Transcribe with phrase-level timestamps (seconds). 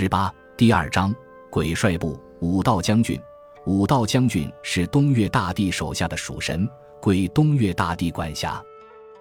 [0.00, 1.12] 十八第二章
[1.50, 3.20] 鬼帅部武道将军。
[3.66, 6.68] 武道将军是东岳大帝手下的属神，
[7.02, 8.62] 归东岳大帝管辖。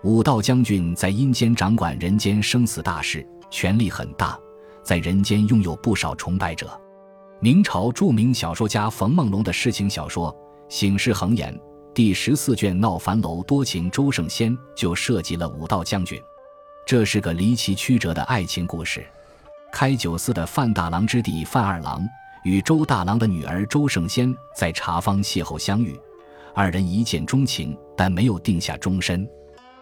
[0.04, 4.40] 武道将军在阴间掌管人间生死大事，权力很大，
[4.84, 6.70] 在人间拥有不少崇拜者。
[7.40, 10.32] 明朝著名小说家冯梦龙的诗情小说
[10.70, 11.52] 《醒世恒言》
[11.92, 16.22] 第十四卷《闹樊楼多情周圣仙》就涉及了武道将军。
[16.86, 19.04] 这是个离奇曲折的爱情故事。
[19.80, 22.04] 开酒肆的范大郎之弟范二郎
[22.42, 25.96] 与周大郎的女儿周圣仙在茶坊邂逅相遇，
[26.56, 29.30] 二人一见钟情，但没有定下终身。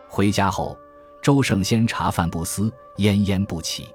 [0.09, 0.77] 回家后，
[1.21, 3.87] 周圣仙茶饭不思，奄奄不起。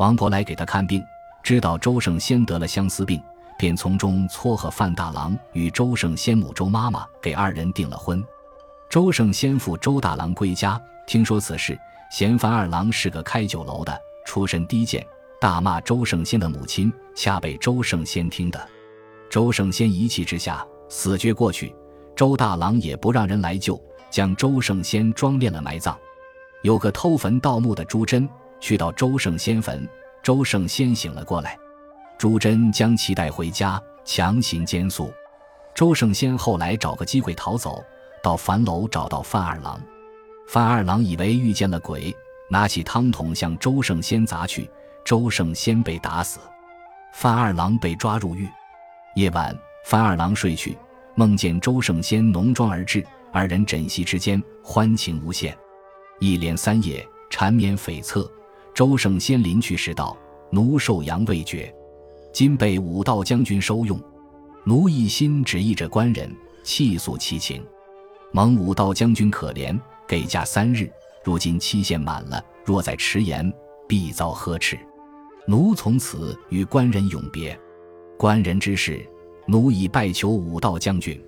[0.00, 1.00] 王婆来给他看病，
[1.40, 3.22] 知道周圣仙得了相思病，
[3.56, 8.20] 便从中撮合范大郎与周圣仙母周妈妈，给二人订了婚。
[8.90, 11.78] 周圣仙父周大郎归家，听说此事，
[12.10, 13.96] 嫌范二郎是个开酒楼的，
[14.26, 15.06] 出身低贱。
[15.40, 18.68] 大骂周圣先的母亲，恰被周圣先听的。
[19.30, 21.72] 周圣先一气之下死绝过去，
[22.16, 25.96] 周大郎也不让人来救，将周圣先装殓了埋葬。
[26.62, 29.88] 有个偷坟盗墓的朱桢去到周圣先坟，
[30.24, 31.56] 周圣先醒了过来，
[32.18, 35.12] 朱桢将其带回家，强行奸宿。
[35.72, 37.80] 周圣先后来找个机会逃走，
[38.24, 39.80] 到樊楼找到范二郎，
[40.48, 42.12] 范二郎以为遇见了鬼，
[42.50, 44.68] 拿起汤桶向周圣先砸去。
[45.08, 46.38] 周圣先被打死，
[47.14, 48.46] 范二郎被抓入狱。
[49.14, 50.76] 夜晚，范二郎睡去，
[51.14, 55.56] 梦见周圣先浓妆而至，二人枕席之间，欢情无限。
[56.20, 58.30] 一连三夜，缠绵悱恻。
[58.74, 60.14] 周圣先临去时道
[60.52, 61.74] ：“奴寿阳未绝，
[62.30, 63.98] 今被武道将军收用，
[64.62, 66.30] 奴一心只忆着官人，
[66.62, 67.64] 气诉其情。
[68.30, 69.74] 蒙武道将军可怜，
[70.06, 70.92] 给假三日。
[71.24, 73.50] 如今期限满了，若再迟延，
[73.88, 74.78] 必遭呵斥。”
[75.50, 77.58] 奴从此与官人永别，
[78.18, 79.02] 官人之事，
[79.46, 81.18] 奴已拜求武道将军。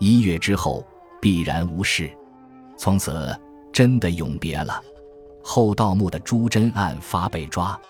[0.00, 0.84] 一月之后，
[1.20, 2.10] 必然无事。
[2.76, 3.32] 从此
[3.72, 4.82] 真的永别了。
[5.44, 7.80] 后盗墓的朱桢案发被抓，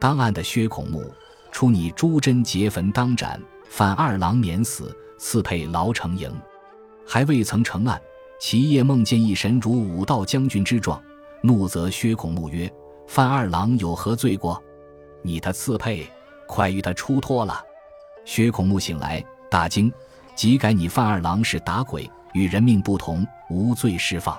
[0.00, 1.04] 当案的薛孔木
[1.52, 6.28] 初拟朱桢劫坟当斩，反二郎免死，赐配牢城营。
[7.06, 7.96] 还未曾成案，
[8.40, 11.00] 其夜梦见一神如武道将军之状，
[11.44, 12.68] 怒责薛孔木曰
[13.06, 14.60] ：“范二郎有何罪过？”
[15.22, 16.06] 你的次配，
[16.46, 17.64] 快与他出脱了。
[18.24, 19.92] 薛孔木醒来，大惊，
[20.34, 24.38] 即改你范二郎是打鬼，与人命不同，无罪释放。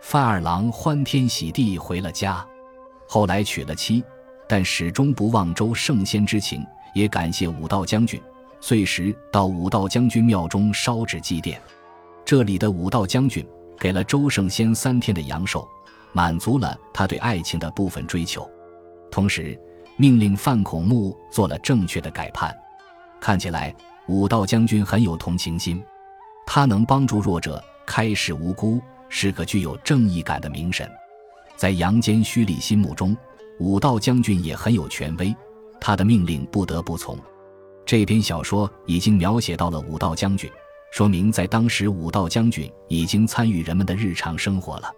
[0.00, 2.46] 范二郎欢天喜地回了家，
[3.06, 4.02] 后来娶了妻，
[4.48, 6.64] 但始终不忘周圣仙之情，
[6.94, 8.20] 也感谢武道将军，
[8.60, 11.58] 遂时到武道将军庙中烧纸祭奠。
[12.24, 13.46] 这里的武道将军
[13.78, 15.66] 给了周圣仙三天的阳寿，
[16.12, 18.48] 满足了他对爱情的部分追求，
[19.10, 19.58] 同时。
[20.00, 22.56] 命令范孔木做了正确的改判，
[23.20, 23.74] 看起来
[24.08, 25.84] 武道将军很有同情心，
[26.46, 28.80] 他能帮助弱者，开示无辜，
[29.10, 30.90] 是个具有正义感的明神。
[31.54, 33.14] 在杨坚、虚礼心目中，
[33.58, 35.36] 武道将军也很有权威，
[35.78, 37.18] 他的命令不得不从。
[37.84, 40.50] 这篇小说已经描写到了武道将军，
[40.92, 44.90] 说明在当时武道将军已经参与人们的日常生活了。